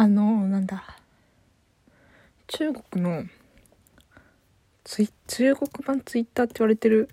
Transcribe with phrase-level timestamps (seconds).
[0.00, 0.82] あのなんだ。
[2.46, 3.24] 中国の
[4.82, 7.10] ツイ中国版ツイッターって言われてる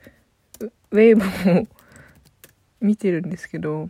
[0.92, 1.68] ウェーブを
[2.80, 3.90] 見てるんですけど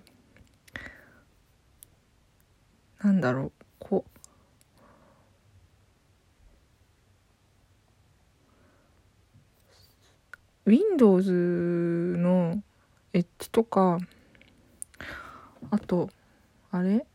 [3.03, 4.03] なんだろうこ
[10.65, 10.71] う。
[10.71, 12.63] Windows の
[13.13, 13.99] エッジとか
[15.69, 16.09] あと
[16.71, 17.05] あれ？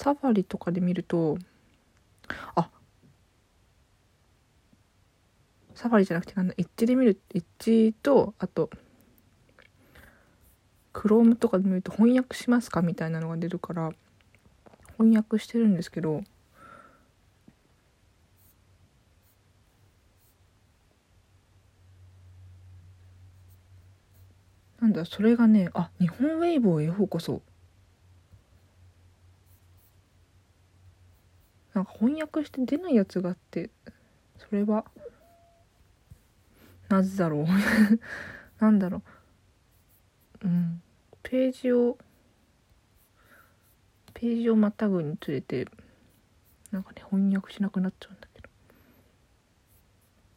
[0.00, 1.36] サファリとかで見ると
[2.54, 2.70] あ
[5.74, 8.70] サファリじゃなくてなんだエッジで見るエッジとあと
[10.94, 13.90] クロームとかで見ると翻訳しますかみたいなのが出るから
[14.96, 16.22] 翻訳してるんですけど
[24.80, 27.42] なんだそれがねあ日本ウェイボーへようこそ
[31.80, 33.70] なんか翻訳して出ないやつがあって
[34.36, 34.84] それは
[36.90, 37.46] なぜだろう。
[38.62, 39.02] なんだろ
[40.42, 40.46] う。
[40.46, 40.82] うん。
[41.22, 41.96] ページを
[44.12, 45.68] ページをまたぐにつれて
[46.70, 48.48] なんかね翻訳しなくなっちゃうんだけど。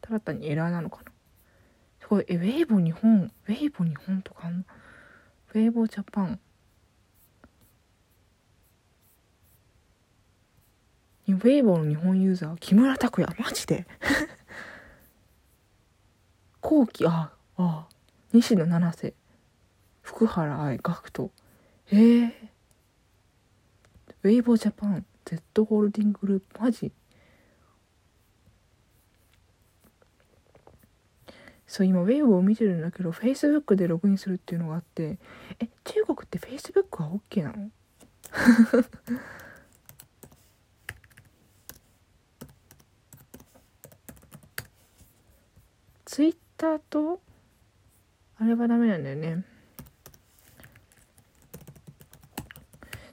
[0.00, 1.12] ただ単にエラーなのかな。
[2.00, 6.40] すごいえウェイボー日本ウェイボー日本とかウェイボージャパン
[11.32, 13.34] ウェイボーの日本ユーザー木村拓哉。
[13.38, 13.86] マジで。
[16.60, 17.88] 後期ああ
[18.32, 19.14] 西野七瀬。
[20.02, 21.30] 福原愛学徒。
[21.90, 22.24] ええ。
[22.26, 22.32] ー、
[24.24, 26.60] ウェイボージャパン Z ホールディンググループ。
[26.60, 26.92] マジ。
[31.66, 35.18] そう今ウェイボーを見てるんだけど Facebook でログインするっていうのがあって。
[35.58, 37.70] え中国って Facebook は OK なの？
[46.14, 47.20] ツイッターと
[48.38, 49.42] あれはダメなんだよね。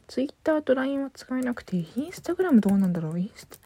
[0.08, 3.20] ツイッターと LINE は使えなくてインスタグラムどうなんだろう？
[3.20, 3.58] インスタ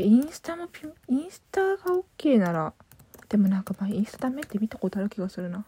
[0.00, 1.78] インスタもピインスタが
[2.16, 2.72] OK なら
[3.28, 5.64] でもなんかまあインスタダメって見たことある気がするな。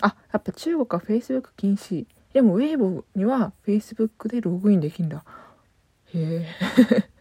[0.00, 2.06] あやっぱ中国は Facebook 禁止。
[2.32, 5.24] でもウェイボには Facebook でログインできんだ。
[6.14, 6.46] へえ。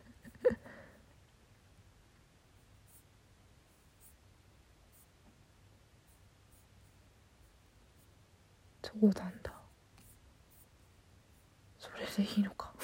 [8.83, 9.51] そうなんだ。
[11.79, 12.71] それでいいのか。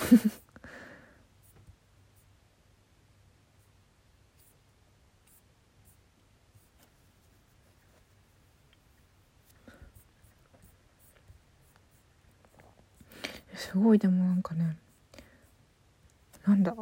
[13.56, 14.78] すごいでもなんかね。
[16.48, 16.76] なんだ？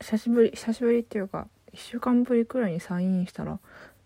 [0.00, 3.58] 久しぶり久しぶりっていうか1週間ぶりくらいにサインしたら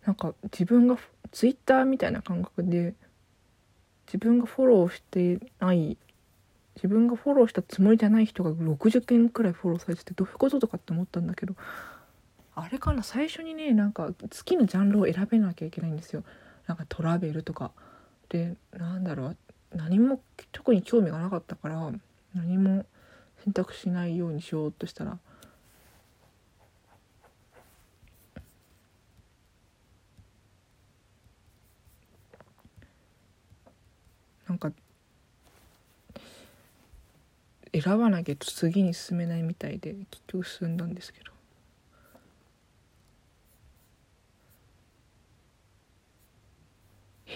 [0.04, 0.96] なんか自分が
[1.32, 2.94] ツイッターみたいな感覚で
[4.06, 5.98] 自分がフォローしてない
[6.76, 11.54] 自分がフォローしたつもりじゃない人が60件くらいフォローされててどういうこととかって思ったんだけど
[12.54, 13.02] あれかな？
[13.02, 16.24] 最初にねなんか好きなジャンルを選べなきゃいけないんですよ。
[16.66, 17.72] なんかトラベルとか。
[18.28, 19.36] でなんだろう？
[19.74, 20.20] 何も
[20.52, 21.92] 特に興味がなかったから
[22.34, 22.84] 何も
[23.48, 25.18] 選択しないようにしようとしたら。
[34.46, 34.72] なんか
[37.72, 41.32] 選ばなきゃ次に進めないみたいで結局進んだんですけど
[47.26, 47.30] え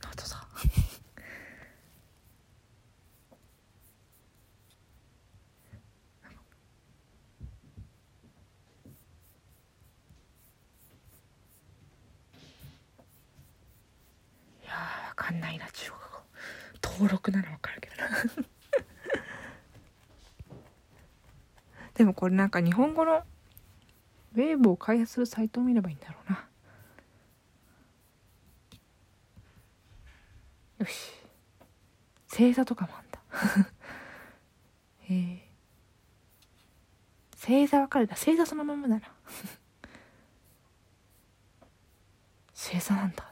[0.00, 0.46] ー、あとさ
[14.62, 16.06] いやーわかんないな中国語。
[16.82, 17.96] 登録ならわかるけど。
[17.96, 18.08] な
[21.94, 23.24] でもこれなんか日本語の
[24.34, 26.48] ウェーブを開発するサイトを見ればいいんだろうな。
[30.78, 31.12] よし。
[32.28, 33.20] 星座とかもあんだ。
[35.02, 35.48] へ え
[37.36, 39.02] 星座わかるな星座そのままだな
[42.54, 43.31] 星座なんだ。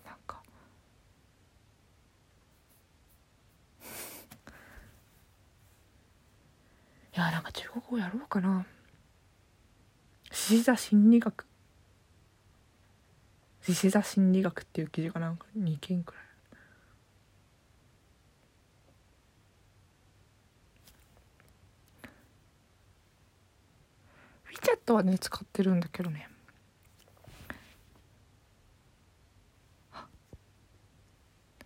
[7.21, 8.65] やなんか中国語やろうかな。
[10.31, 11.47] 獅子座心理学。
[13.63, 16.25] 獅子座心理学っていう記事がなんか2件くらい？
[24.51, 26.29] ウィチャットはね使ってるんだけどね。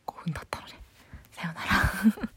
[0.06, 0.78] 5分だったので、ね、
[1.32, 2.33] さようなら。